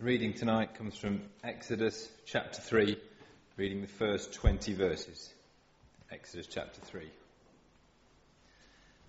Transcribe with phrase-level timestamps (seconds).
[0.00, 2.96] Reading tonight comes from Exodus chapter 3,
[3.58, 5.28] reading the first 20 verses.
[6.10, 7.02] Exodus chapter 3.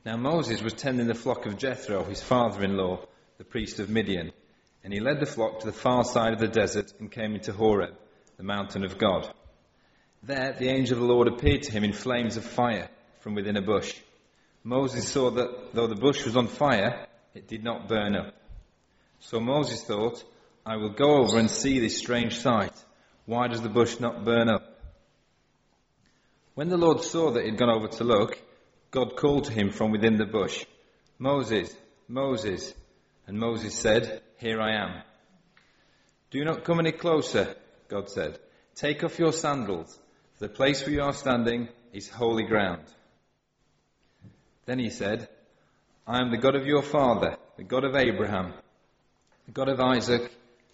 [0.06, 3.06] Now Moses was tending the flock of Jethro, his father in law,
[3.38, 4.34] the priest of Midian,
[4.84, 7.54] and he led the flock to the far side of the desert and came into
[7.54, 7.96] Horeb,
[8.36, 9.34] the mountain of God.
[10.24, 12.90] There the angel of the Lord appeared to him in flames of fire
[13.22, 13.98] from within a bush.
[14.66, 18.34] Moses saw that though the bush was on fire, it did not burn up.
[19.22, 20.22] So Moses thought,
[20.66, 22.74] I will go over and see this strange sight.
[23.26, 24.64] Why does the bush not burn up?
[26.54, 28.40] When the Lord saw that he had gone over to look,
[28.92, 30.66] God called to him from within the bush,
[31.18, 31.76] Moses,
[32.08, 32.74] Moses.
[33.26, 35.02] And Moses said, Here I am.
[36.30, 37.56] Do not come any closer,
[37.88, 38.40] God said.
[38.76, 39.98] Take off your sandals,
[40.40, 42.84] the place where you are standing is holy ground.
[44.66, 45.30] Then he said,
[46.08, 48.54] I am the God of your father, the God of Abraham,
[49.46, 50.32] the God of Isaac,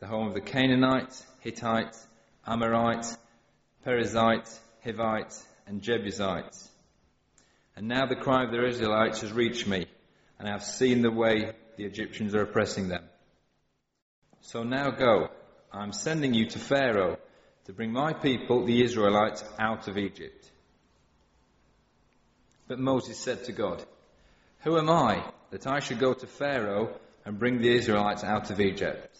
[0.00, 2.06] the home of the Canaanites, Hittites,
[2.46, 3.16] Amorites,
[3.84, 6.68] Perizzites, Hivites, and Jebusites.
[7.76, 9.86] And now the cry of the Israelites has reached me,
[10.38, 13.04] and I have seen the way the Egyptians are oppressing them.
[14.40, 15.28] So now go,
[15.70, 17.18] I am sending you to Pharaoh
[17.66, 20.50] to bring my people, the Israelites, out of Egypt.
[22.66, 23.84] But Moses said to God,
[24.60, 28.60] Who am I that I should go to Pharaoh and bring the Israelites out of
[28.60, 29.19] Egypt?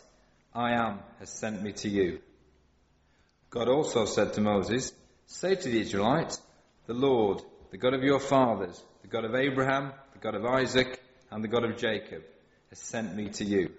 [0.53, 2.19] I am has sent me to you.
[3.49, 4.93] God also said to Moses,
[5.25, 6.41] Say to the Israelites,
[6.87, 7.41] The Lord,
[7.71, 11.47] the God of your fathers, the God of Abraham, the God of Isaac, and the
[11.47, 12.23] God of Jacob,
[12.69, 13.71] has sent me to you.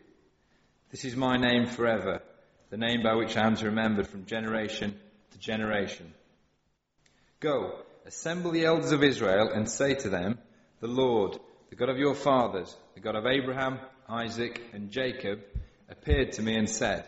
[0.90, 2.22] This is my name forever,
[2.70, 4.98] the name by which I am to remembered from generation
[5.32, 6.12] to generation.
[7.40, 10.38] Go, assemble the elders of Israel, and say to them,
[10.80, 11.38] the Lord,
[11.70, 13.78] the God of your fathers, the God of Abraham,
[14.08, 15.40] Isaac, and Jacob,
[15.88, 17.04] appeared to me and said,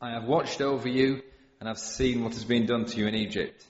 [0.00, 1.22] I have watched over you
[1.58, 3.64] and have seen what has been done to you in Egypt.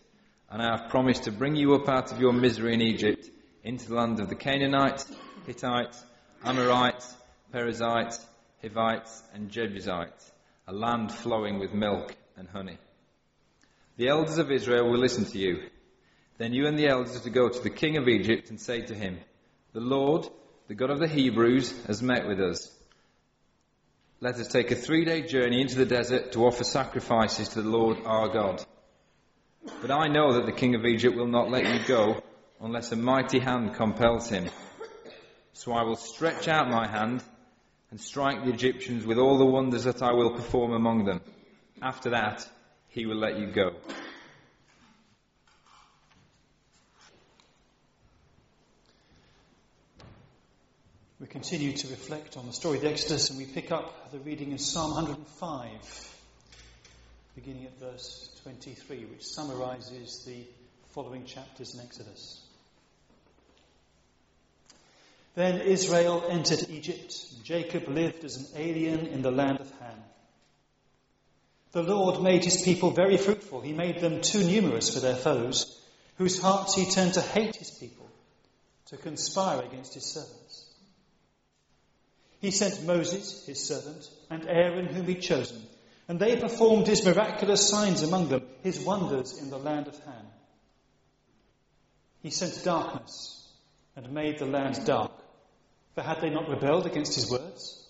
[0.50, 3.28] And I have promised to bring you up out of your misery in Egypt
[3.64, 5.10] into the land of the Canaanites,
[5.46, 6.02] Hittites,
[6.44, 7.14] Amorites,
[7.52, 8.24] Perizzites,
[8.62, 10.30] Hivites, and Jebusites,
[10.66, 12.78] a land flowing with milk and honey.
[13.96, 15.68] The elders of Israel will listen to you
[16.40, 18.80] then you and the elders are to go to the king of Egypt and say
[18.80, 19.18] to him,
[19.74, 20.26] The Lord,
[20.68, 22.74] the God of the Hebrews, has met with us.
[24.22, 27.70] Let us take a three day journey into the desert to offer sacrifices to the
[27.70, 28.62] Lord our God.
[29.80, 32.22] But I know that the king of Egypt will not let you go
[32.60, 34.50] unless a mighty hand compels him.
[35.54, 37.22] So I will stretch out my hand
[37.90, 41.22] and strike the Egyptians with all the wonders that I will perform among them.
[41.80, 42.46] After that,
[42.88, 43.70] he will let you go.
[51.20, 54.18] We continue to reflect on the story of the Exodus and we pick up the
[54.20, 56.16] reading in Psalm 105,
[57.34, 60.46] beginning at verse 23, which summarizes the
[60.94, 62.40] following chapters in Exodus.
[65.34, 70.02] Then Israel entered Egypt, and Jacob lived as an alien in the land of Ham.
[71.72, 73.60] The Lord made his people very fruitful.
[73.60, 75.78] He made them too numerous for their foes,
[76.16, 78.08] whose hearts he turned to hate his people,
[78.86, 80.39] to conspire against his servants.
[82.40, 85.62] He sent Moses, his servant, and Aaron, whom he'd chosen,
[86.08, 90.26] and they performed his miraculous signs among them, his wonders in the land of Ham.
[92.22, 93.46] He sent darkness
[93.94, 95.12] and made the land dark,
[95.94, 97.86] for had they not rebelled against his words?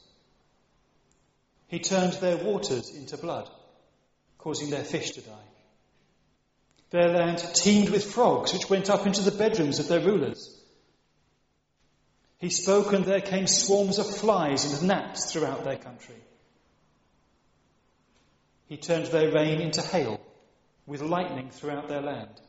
[1.68, 3.48] He turned their waters into blood,
[4.38, 5.48] causing their fish to die.
[6.90, 10.59] Their land teemed with frogs, which went up into the bedrooms of their rulers.
[12.40, 16.16] He spoke, and there came swarms of flies and gnats throughout their country.
[18.66, 20.20] He turned their rain into hail,
[20.86, 22.40] with lightning throughout their land.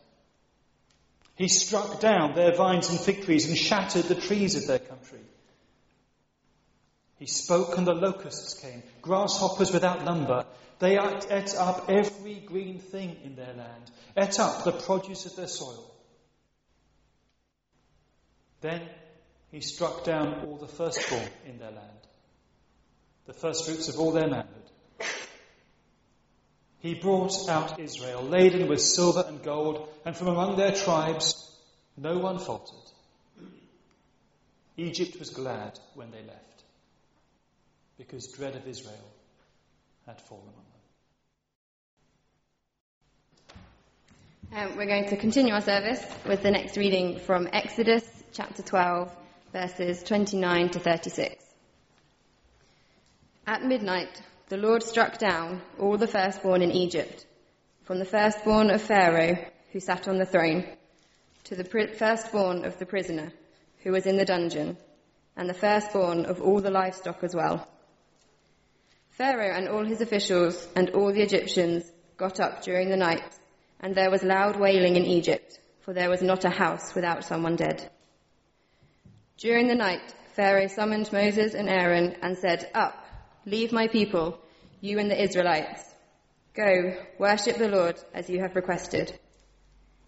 [1.35, 5.19] He struck down their vines and fig trees and shattered the trees of their country.
[7.17, 10.45] He spoke and the locusts came, grasshoppers without number.
[10.79, 15.47] They ate up every green thing in their land, ate up the produce of their
[15.47, 15.91] soil.
[18.61, 18.81] Then
[19.51, 22.07] he struck down all the firstborn in their land,
[23.25, 24.47] the firstfruits of all their manhood.
[26.79, 31.55] He brought out Israel, laden with silver and gold, and from among their tribes
[31.95, 32.77] no one faltered.
[34.77, 36.63] Egypt was glad when they left,
[37.97, 39.11] because dread of Israel
[40.07, 40.53] had fallen on
[44.53, 44.71] them.
[44.71, 49.15] Um, we're going to continue our service with the next reading from Exodus chapter 12,
[49.51, 51.43] verses 29 to 36.
[53.45, 57.25] At midnight, the Lord struck down all the firstborn in Egypt,
[57.83, 59.37] from the firstborn of Pharaoh,
[59.73, 60.65] who sat on the throne,
[61.45, 63.33] to the firstborn of the prisoner,
[63.83, 64.77] who was in the dungeon,
[65.35, 67.67] and the firstborn of all the livestock as well.
[69.09, 73.37] Pharaoh and all his officials and all the Egyptians got up during the night,
[73.81, 77.57] and there was loud wailing in Egypt, for there was not a house without someone
[77.57, 77.89] dead.
[79.41, 82.93] During the night, Pharaoh summoned Moses and Aaron and said, Up,
[83.43, 84.37] Leave my people,
[84.81, 85.83] you and the Israelites.
[86.53, 89.17] Go, worship the Lord as you have requested.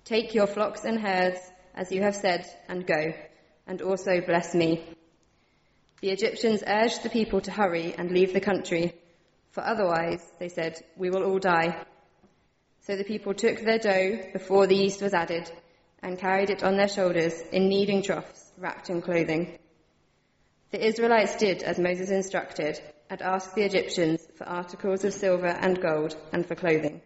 [0.06, 1.40] Take your flocks and herds
[1.74, 3.16] as you have said, and go,
[3.66, 4.84] and also bless me.
[6.02, 8.94] The Egyptians urged the people to hurry and leave the country,
[9.50, 11.84] for otherwise, they said, we will all die.
[12.82, 15.52] So the people took their dough before the yeast was added,
[16.04, 19.58] and carried it on their shoulders in kneading troughs, wrapped in clothing.
[20.72, 22.80] The Israelites did as Moses instructed,
[23.10, 27.02] and asked the Egyptians for articles of silver and gold and for clothing.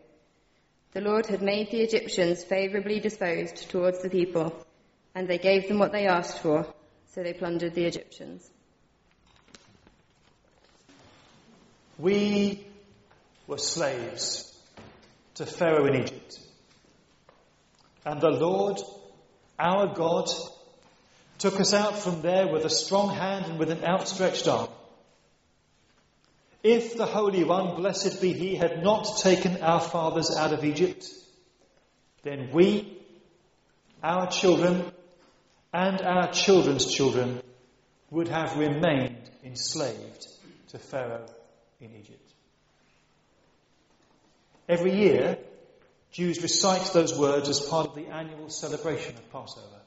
[0.93, 4.65] The Lord had made the Egyptians favorably disposed towards the people,
[5.13, 6.65] and they gave them what they asked for,
[7.13, 8.49] so they plundered the Egyptians.
[11.99, 12.65] We
[13.47, 14.57] were slaves
[15.35, 16.39] to Pharaoh in Egypt.
[18.07, 18.79] And the Lord,
[19.59, 20.29] our God,
[21.39, 24.69] took us out from there with a strong hand and with an outstretched arm.
[26.63, 31.05] If the Holy One, blessed be He, had not taken our fathers out of Egypt,
[32.23, 32.97] then we,
[34.01, 34.89] our children,
[35.73, 37.41] and our children's children
[38.09, 40.27] would have remained enslaved
[40.69, 41.27] to Pharaoh
[41.81, 42.31] in Egypt.
[44.69, 45.39] Every year,
[46.11, 49.81] Jews recite those words as part of the annual celebration of Passover,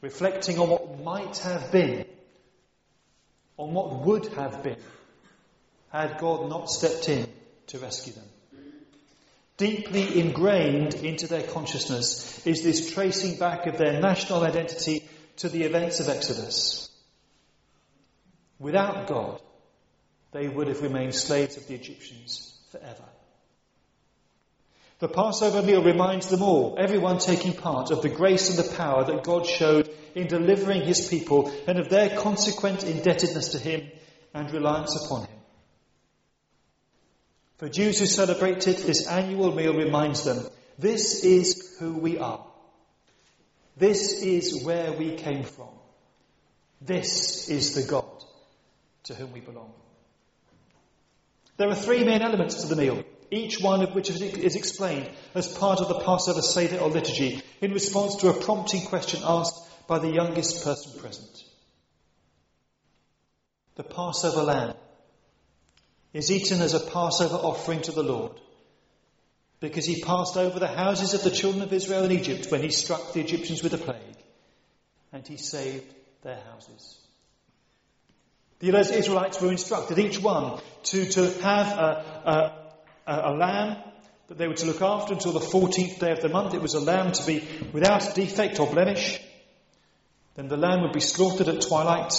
[0.00, 2.04] reflecting on what might have been,
[3.56, 4.78] on what would have been
[5.90, 7.26] had God not stepped in
[7.68, 8.24] to rescue them.
[9.56, 15.04] Deeply ingrained into their consciousness is this tracing back of their national identity
[15.36, 16.90] to the events of Exodus.
[18.58, 19.40] Without God,
[20.32, 23.04] they would have remained slaves of the Egyptians forever.
[25.00, 29.02] The Passover meal reminds them all, everyone taking part, of the grace and the power
[29.04, 33.90] that God showed in delivering his people and of their consequent indebtedness to him
[34.34, 35.38] and reliance upon him.
[37.56, 40.46] For Jews who celebrate it, this annual meal reminds them
[40.78, 42.44] this is who we are.
[43.78, 45.68] This is where we came from.
[46.82, 48.24] This is the God
[49.04, 49.72] to whom we belong.
[51.56, 55.46] There are three main elements to the meal, each one of which is explained as
[55.46, 59.56] part of the Passover Seder or liturgy in response to a prompting question asked
[59.86, 61.44] by the youngest person present.
[63.76, 64.74] The Passover lamb
[66.12, 68.32] is eaten as a Passover offering to the Lord
[69.60, 72.70] because he passed over the houses of the children of Israel in Egypt when he
[72.70, 74.00] struck the Egyptians with a plague
[75.12, 75.86] and he saved
[76.22, 76.98] their houses.
[78.60, 82.59] The Israelites were instructed, each one, to, to have a, a,
[83.10, 83.76] a lamb
[84.28, 86.54] that they were to look after until the 14th day of the month.
[86.54, 89.20] It was a lamb to be without defect or blemish.
[90.36, 92.14] Then the lamb would be slaughtered at twilight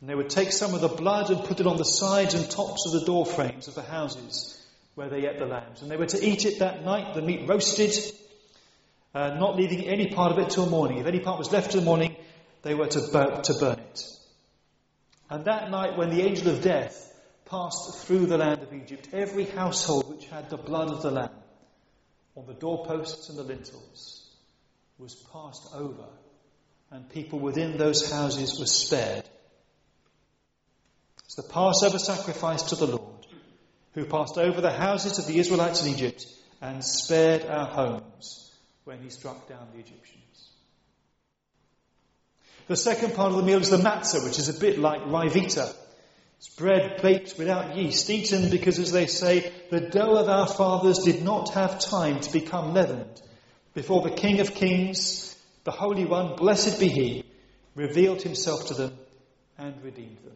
[0.00, 2.50] and they would take some of the blood and put it on the sides and
[2.50, 4.60] tops of the door frames of the houses
[4.94, 5.80] where they ate the lambs.
[5.80, 7.94] And they were to eat it that night, the meat roasted,
[9.14, 10.98] uh, not leaving any part of it till morning.
[10.98, 12.16] If any part was left till morning,
[12.62, 14.02] they were to to burn it.
[15.30, 17.11] And that night, when the angel of death
[17.52, 21.30] passed through the land of Egypt, every household which had the blood of the lamb
[22.34, 24.28] on the doorposts and the lintels
[24.98, 26.08] was passed over,
[26.90, 29.28] and people within those houses were spared
[31.32, 33.26] it's the Passover sacrifice to the Lord,
[33.94, 36.26] who passed over the houses of the Israelites in Egypt
[36.60, 38.52] and spared our homes
[38.84, 40.50] when he struck down the Egyptians.
[42.68, 45.74] The second part of the meal is the matzah, which is a bit like Ryvita.
[46.42, 50.98] It's bread baked without yeast, eaten because, as they say, the dough of our fathers
[50.98, 53.22] did not have time to become leavened
[53.74, 57.24] before the King of Kings, the Holy One, blessed be He,
[57.76, 58.98] revealed Himself to them
[59.56, 60.34] and redeemed them.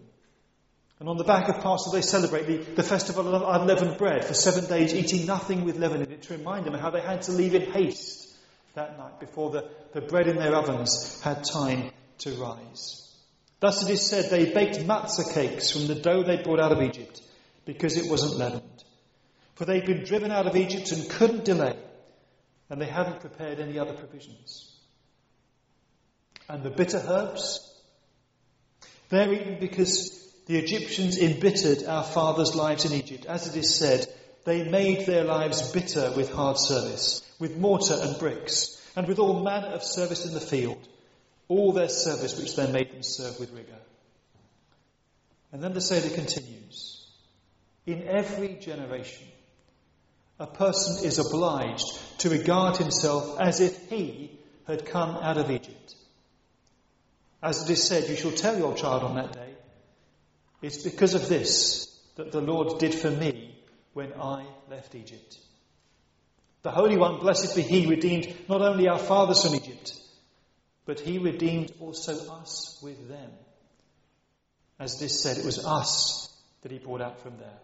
[1.01, 4.35] And on the back of Passover, they celebrate the, the festival of unleavened bread for
[4.35, 7.33] seven days, eating nothing with leaven in it to remind them how they had to
[7.33, 8.33] leave in haste
[8.75, 13.06] that night before the, the bread in their ovens had time to rise.
[13.61, 16.83] Thus it is said they baked matzah cakes from the dough they brought out of
[16.83, 17.23] Egypt
[17.65, 18.85] because it wasn't leavened.
[19.55, 21.77] For they'd been driven out of Egypt and couldn't delay,
[22.69, 24.71] and they hadn't prepared any other provisions.
[26.49, 27.63] And the bitter herbs?
[29.09, 33.25] They're eaten because the Egyptians embittered our fathers' lives in Egypt.
[33.25, 34.07] As it is said,
[34.45, 39.43] they made their lives bitter with hard service, with mortar and bricks, and with all
[39.43, 40.87] manner of service in the field
[41.49, 43.79] all their service which they made them serve with rigour.
[45.53, 47.07] And then the Seder continues
[47.87, 49.27] In every generation,
[50.39, 51.87] a person is obliged
[52.19, 55.95] to regard himself as if he had come out of Egypt.
[57.43, 59.55] As it is said, You shall tell your child on that day,
[60.63, 61.87] It's because of this
[62.17, 63.57] that the Lord did for me
[63.93, 65.39] when I left Egypt.
[66.63, 69.97] The Holy One, blessed be He, redeemed not only our fathers from Egypt
[70.87, 73.31] but he redeemed also us with them.
[74.79, 77.59] As this said, it was us that he brought out from there,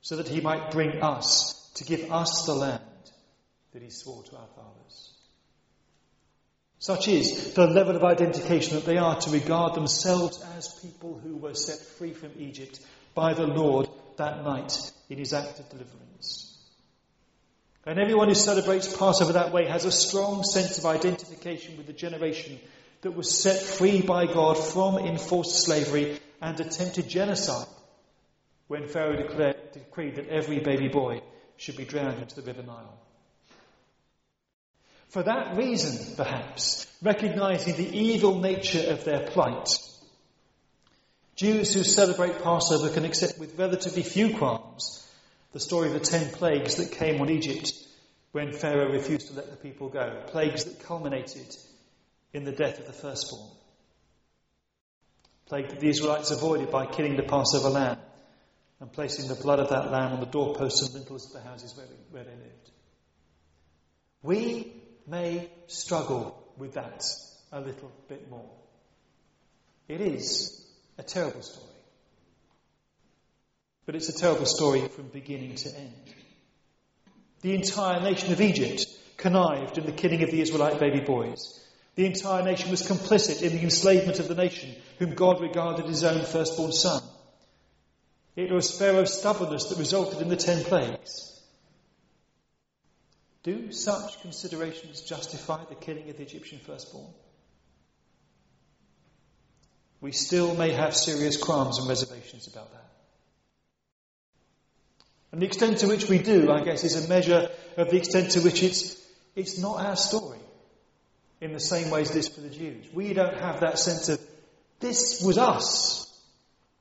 [0.00, 2.82] so that he might bring us to give us the land
[3.72, 5.12] that he swore to our fathers.
[6.78, 11.36] Such is the level of identification that they are to regard themselves as people who
[11.36, 12.80] were set free from Egypt
[13.14, 16.45] by the Lord that night in his act of deliverance.
[17.86, 21.92] And everyone who celebrates Passover that way has a strong sense of identification with the
[21.92, 22.58] generation
[23.02, 27.68] that was set free by God from enforced slavery and attempted genocide
[28.66, 31.22] when Pharaoh declared, decreed that every baby boy
[31.56, 32.98] should be drowned into the River Nile.
[35.10, 39.68] For that reason, perhaps, recognizing the evil nature of their plight,
[41.36, 45.05] Jews who celebrate Passover can accept with relatively few qualms
[45.56, 47.72] the story of the ten plagues that came on Egypt
[48.32, 50.22] when Pharaoh refused to let the people go.
[50.26, 51.46] Plagues that culminated
[52.34, 53.48] in the death of the firstborn.
[55.46, 57.96] Plague that the Israelites avoided by killing the Passover lamb
[58.80, 61.74] and placing the blood of that lamb on the doorposts and lintels of the houses
[61.74, 62.70] where, where they lived.
[64.22, 64.74] We
[65.06, 67.02] may struggle with that
[67.50, 68.50] a little bit more.
[69.88, 70.62] It is
[70.98, 71.75] a terrible story.
[73.86, 75.94] But it's a terrible story from beginning to end.
[77.42, 78.84] The entire nation of Egypt
[79.16, 81.62] connived in the killing of the Israelite baby boys.
[81.94, 86.04] The entire nation was complicit in the enslavement of the nation, whom God regarded his
[86.04, 87.02] own firstborn son.
[88.34, 91.40] It was Pharaoh's stubbornness that resulted in the ten plagues.
[93.44, 97.14] Do such considerations justify the killing of the Egyptian firstborn?
[100.00, 102.85] We still may have serious qualms and reservations about that.
[105.32, 108.32] And the extent to which we do, I guess, is a measure of the extent
[108.32, 108.96] to which it's,
[109.34, 110.38] it's not our story
[111.40, 112.86] in the same way as this for the Jews.
[112.92, 114.20] We don't have that sense of,
[114.80, 116.02] this was us.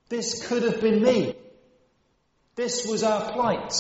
[0.09, 1.35] This could have been me.
[2.55, 3.73] This was our plight.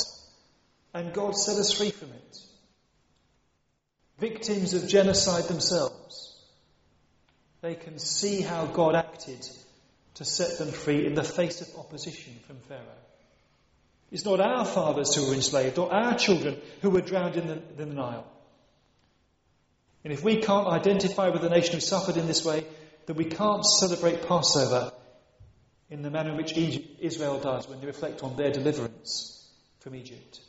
[0.93, 2.37] And God set us free from it.
[4.17, 6.35] Victims of genocide themselves.
[7.61, 9.45] They can see how God acted
[10.15, 12.81] to set them free in the face of opposition from Pharaoh.
[14.15, 17.61] It's not our fathers who were enslaved or our children who were drowned in the,
[17.77, 18.25] in the Nile.
[20.05, 22.65] And if we can't identify with the nation who suffered in this way,
[23.07, 24.93] then we can't celebrate Passover
[25.89, 29.45] in the manner in which Egypt, Israel does when they reflect on their deliverance
[29.81, 30.39] from Egypt.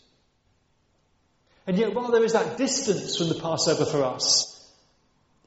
[1.66, 4.64] And yet, while there is that distance from the Passover for us,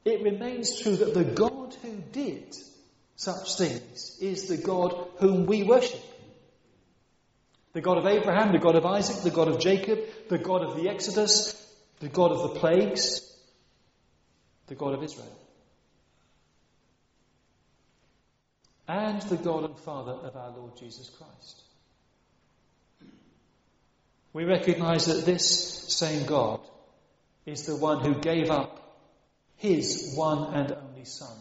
[0.04, 2.54] it remains true that the God who did
[3.16, 6.02] such things is the God whom we worship.
[7.72, 10.76] The God of Abraham, the God of Isaac, the God of Jacob, the God of
[10.76, 11.54] the Exodus,
[12.00, 13.20] the God of the plagues,
[14.66, 15.38] the God of Israel.
[18.88, 21.62] And the God and Father of our Lord Jesus Christ.
[24.32, 25.48] We recognize that this
[25.88, 26.60] same God
[27.46, 28.80] is the one who gave up
[29.56, 31.36] his one and only Son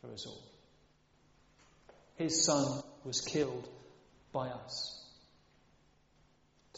[0.00, 0.42] for us all.
[2.16, 3.68] His Son was killed
[4.32, 4.97] by us.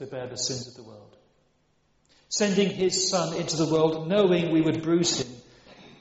[0.00, 1.14] To bear the sins of the world.
[2.30, 5.36] Sending his Son into the world knowing we would bruise him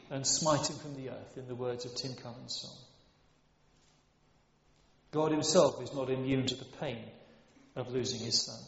[0.09, 2.77] and smite him from the earth, in the words of Tim Cullen's song.
[5.11, 7.03] God himself is not immune to the pain
[7.75, 8.59] of losing his Son.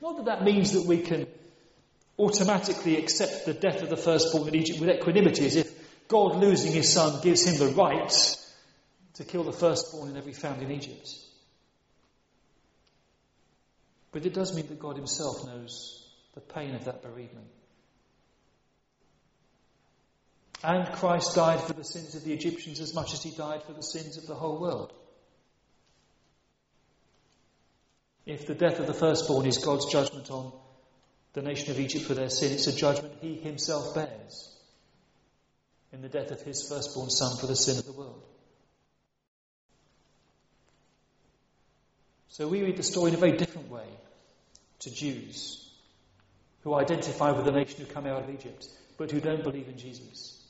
[0.00, 1.26] Not that that means that we can
[2.18, 6.72] automatically accept the death of the firstborn in Egypt with equanimity, as if God losing
[6.72, 8.38] his son gives him the right
[9.14, 11.14] to kill the firstborn in every family in Egypt.
[14.14, 17.48] But it does mean that God himself knows the pain of that bereavement.
[20.62, 23.72] And Christ died for the sins of the Egyptians as much as he died for
[23.72, 24.92] the sins of the whole world.
[28.24, 30.52] If the death of the firstborn is God's judgment on
[31.32, 34.56] the nation of Egypt for their sin, it's a judgment he himself bears
[35.92, 38.22] in the death of his firstborn son for the sin of the world.
[42.28, 43.88] So we read the story in a very different way
[44.84, 45.60] to Jews
[46.62, 49.78] who identify with the nation who come out of Egypt, but who don't believe in
[49.78, 50.42] Jesus.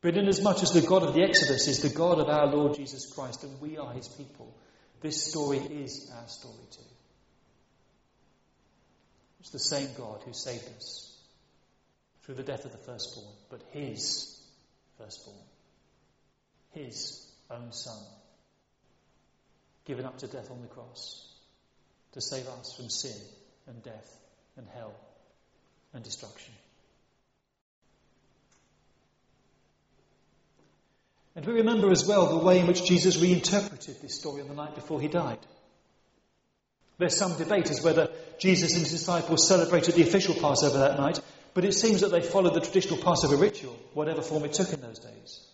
[0.00, 3.10] But inasmuch as the God of the Exodus is the God of our Lord Jesus
[3.10, 4.54] Christ and we are his people,
[5.00, 6.82] this story is our story too.
[9.40, 11.18] It's the same God who saved us
[12.22, 14.40] through the death of the firstborn, but his
[14.98, 15.36] firstborn,
[16.72, 17.98] his own son,
[19.84, 21.33] given up to death on the cross
[22.14, 23.16] to save us from sin
[23.66, 24.16] and death
[24.56, 24.94] and hell
[25.92, 26.54] and destruction.
[31.36, 34.54] And we remember as well the way in which Jesus reinterpreted this story on the
[34.54, 35.40] night before he died.
[36.98, 41.20] There's some debate as whether Jesus and his disciples celebrated the official Passover that night,
[41.52, 44.80] but it seems that they followed the traditional Passover ritual, whatever form it took in
[44.80, 45.44] those days.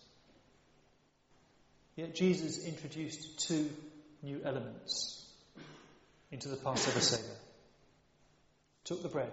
[1.95, 3.71] Yet Jesus introduced two
[4.21, 5.20] new elements
[6.31, 7.35] into the Passover Seder.
[8.85, 9.31] Took the bread,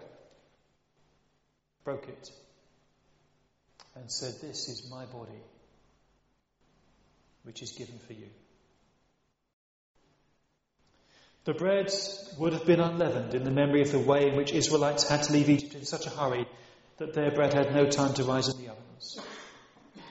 [1.85, 2.31] broke it,
[3.95, 5.41] and said, This is my body,
[7.45, 8.29] which is given for you.
[11.45, 11.91] The bread
[12.39, 15.33] would have been unleavened in the memory of the way in which Israelites had to
[15.33, 16.47] leave Egypt in such a hurry
[16.99, 19.19] that their bread had no time to rise in the ovens.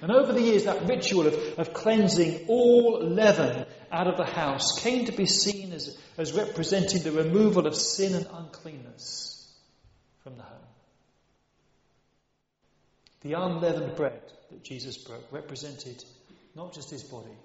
[0.01, 4.79] And over the years, that ritual of, of cleansing all leaven out of the house
[4.79, 9.51] came to be seen as, as representing the removal of sin and uncleanness
[10.23, 10.59] from the home.
[13.21, 14.21] The unleavened bread
[14.51, 16.03] that Jesus broke represented
[16.55, 17.37] not just his body,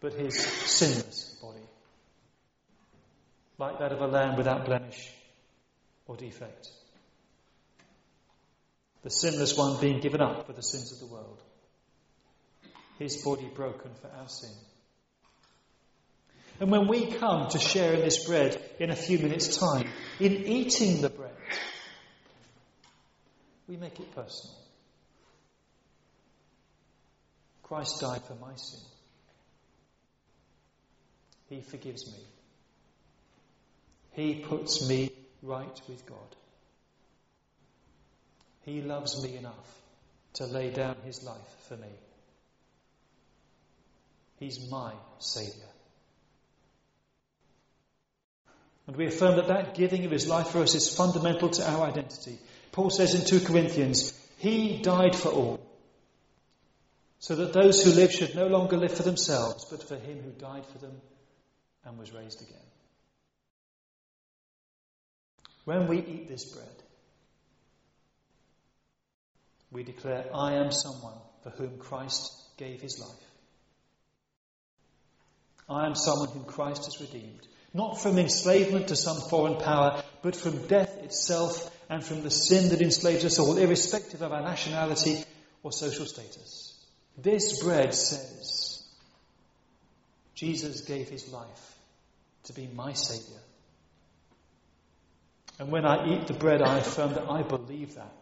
[0.00, 1.60] but his sinless body
[3.58, 5.10] like that of a lamb without blemish
[6.06, 6.68] or defect.
[9.02, 11.42] The sinless one being given up for the sins of the world.
[12.98, 14.54] His body broken for our sin.
[16.60, 19.88] And when we come to share in this bread in a few minutes' time,
[20.20, 21.32] in eating the bread,
[23.68, 24.56] we make it personal.
[27.64, 28.80] Christ died for my sin.
[31.48, 32.18] He forgives me.
[34.12, 35.10] He puts me
[35.42, 36.36] right with God.
[38.62, 39.82] He loves me enough
[40.34, 41.88] to lay down his life for me.
[44.38, 45.68] He's my Saviour.
[48.86, 51.86] And we affirm that that giving of his life for us is fundamental to our
[51.86, 52.38] identity.
[52.72, 55.60] Paul says in 2 Corinthians, He died for all,
[57.18, 60.30] so that those who live should no longer live for themselves, but for him who
[60.32, 61.00] died for them
[61.86, 62.58] and was raised again.
[65.64, 66.68] When we eat this bread,
[69.72, 73.33] we declare, I am someone for whom Christ gave his life.
[75.68, 80.36] I am someone whom Christ has redeemed, not from enslavement to some foreign power, but
[80.36, 85.22] from death itself and from the sin that enslaves us all, irrespective of our nationality
[85.62, 86.84] or social status.
[87.16, 88.82] This bread says,
[90.34, 91.78] Jesus gave his life
[92.44, 93.40] to be my Saviour
[95.58, 98.12] and when I eat the bread, I affirm that I believe that.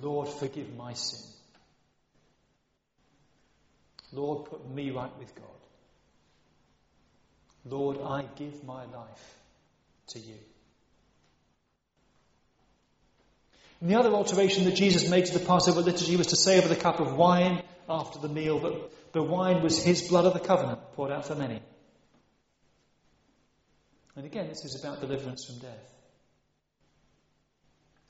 [0.00, 1.28] Lord, forgive my sin.
[4.12, 5.44] Lord, put me right with God.
[7.64, 9.38] Lord, I give my life
[10.08, 10.38] to you.
[13.80, 16.68] And the other alteration that Jesus made to the Passover liturgy was to say over
[16.68, 20.40] the cup of wine after the meal that the wine was his blood of the
[20.40, 21.60] covenant poured out for many.
[24.16, 25.97] And again, this is about deliverance from death.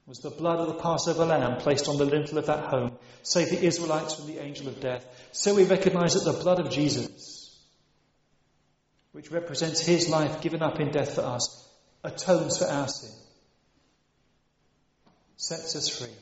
[0.08, 3.50] Was the blood of the Passover lamb placed on the lintel of that home, save
[3.50, 5.06] the Israelites from the angel of death.
[5.32, 7.54] So we recognize that the blood of Jesus,
[9.12, 11.68] which represents his life given up in death for us,
[12.02, 13.14] atones for our sin,
[15.36, 16.16] sets us free,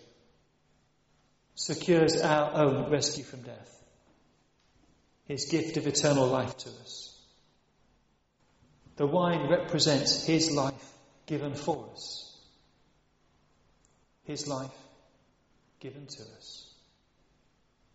[1.54, 3.84] secures our own rescue from death,
[5.28, 7.16] his gift of eternal life to us.
[8.96, 10.92] The wine represents his life
[11.26, 12.25] given for us
[14.26, 14.70] his life
[15.80, 16.74] given to us.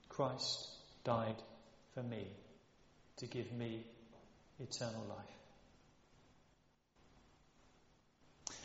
[0.09, 0.67] Christ
[1.03, 1.35] died
[1.93, 2.27] for me
[3.17, 3.85] to give me
[4.59, 5.27] eternal life.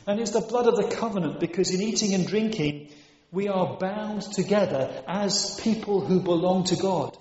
[0.05, 2.89] And it's the blood of the covenant because in eating and drinking,
[3.31, 7.17] we are bound together as people who belong to God.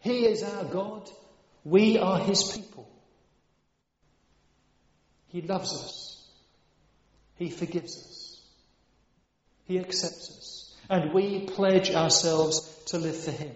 [0.00, 1.10] He is our God.
[1.64, 2.88] We are His people.
[5.28, 6.30] He loves us.
[7.36, 8.13] He forgives us.
[9.66, 10.74] He accepts us.
[10.90, 13.52] And we pledge ourselves to live for Him.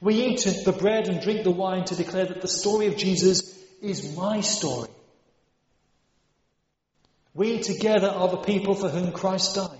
[0.00, 3.54] We eat the bread and drink the wine to declare that the story of Jesus
[3.82, 4.88] is my story.
[7.34, 9.78] We together are the people for whom Christ died.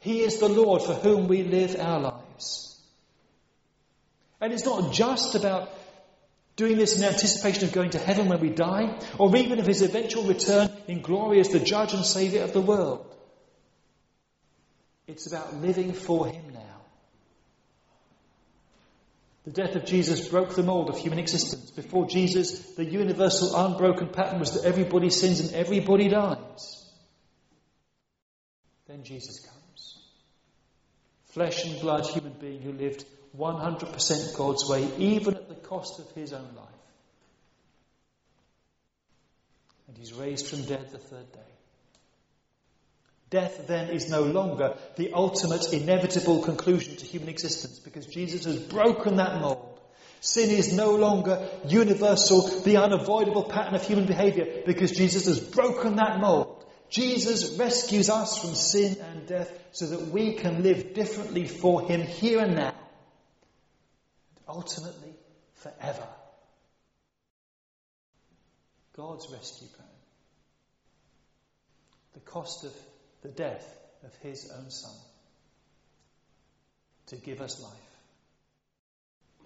[0.00, 2.80] He is the Lord for whom we live our lives.
[4.40, 5.70] And it's not just about
[6.56, 9.82] doing this in anticipation of going to heaven when we die, or even of his
[9.82, 13.07] eventual return in glory as the judge and saviour of the world.
[15.08, 16.60] It's about living for Him now.
[19.44, 21.70] The death of Jesus broke the mold of human existence.
[21.70, 26.84] Before Jesus, the universal unbroken pattern was that everybody sins and everybody dies.
[28.86, 29.98] Then Jesus comes.
[31.28, 33.06] Flesh and blood human being who lived
[33.38, 36.66] 100% God's way, even at the cost of his own life.
[39.86, 41.57] And he's raised from dead the third day.
[43.30, 48.58] Death then is no longer the ultimate inevitable conclusion to human existence because Jesus has
[48.58, 49.78] broken that mold.
[50.20, 55.96] Sin is no longer universal, the unavoidable pattern of human behavior because Jesus has broken
[55.96, 56.64] that mold.
[56.88, 62.00] Jesus rescues us from sin and death so that we can live differently for Him
[62.00, 62.74] here and now,
[64.36, 65.12] and ultimately
[65.56, 66.08] forever.
[68.96, 69.86] God's rescue plan.
[72.14, 72.72] The cost of
[73.28, 74.94] the death of his own Son
[77.08, 77.72] to give us life,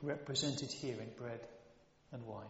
[0.03, 1.41] represented here in bread
[2.13, 2.47] and wine.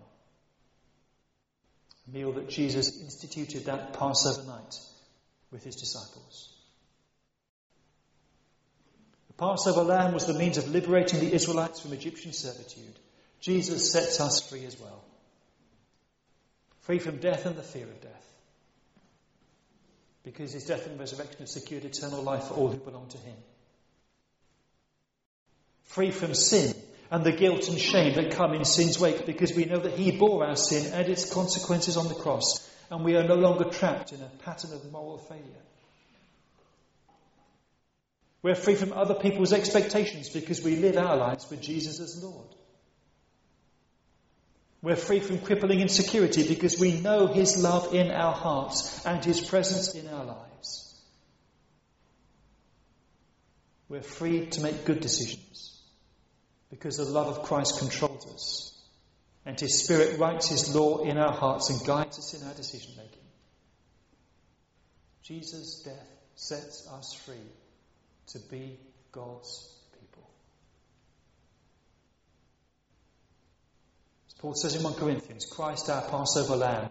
[2.07, 4.75] A meal that Jesus instituted that Passover night
[5.51, 6.53] with his disciples.
[9.29, 12.99] The Passover lamb was the means of liberating the Israelites from Egyptian servitude.
[13.41, 15.03] Jesus sets us free as well.
[16.81, 18.23] Free from death and the fear of death
[20.25, 23.37] because his death and resurrection have secured eternal life for all who belong to him.
[25.85, 26.75] Free from sin
[27.11, 30.13] and the guilt and shame that come in sin's wake because we know that he
[30.13, 34.13] bore our sin and its consequences on the cross and we are no longer trapped
[34.13, 35.63] in a pattern of moral failure.
[38.43, 42.49] We're free from other people's expectations because we live our lives with Jesus as Lord.
[44.83, 49.41] We're free from crippling insecurity because we know His love in our hearts and His
[49.41, 51.01] presence in our lives.
[53.89, 55.81] We're free to make good decisions
[56.69, 58.83] because the love of Christ controls us
[59.47, 62.95] and His Spirit writes His law in our hearts and guides us in our decision
[62.97, 63.19] making.
[65.23, 67.37] Jesus' death sets us free
[68.29, 68.81] to be
[69.13, 69.73] God's
[74.43, 76.91] Paul says in 1 Corinthians, Christ, our Passover lamb,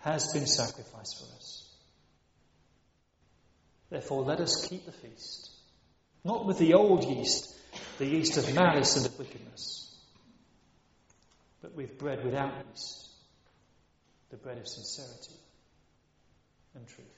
[0.00, 1.66] has been sacrificed for us.
[3.88, 5.48] Therefore, let us keep the feast,
[6.24, 7.56] not with the old yeast,
[7.96, 9.98] the yeast of malice and of wickedness,
[11.62, 13.08] but with bread without yeast,
[14.28, 15.40] the bread of sincerity
[16.74, 17.09] and truth.